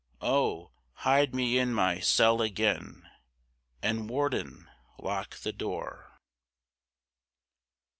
[0.23, 0.71] Oh!
[1.05, 3.07] hide me in my cell again,
[3.83, 6.17] And, warden, lock the door.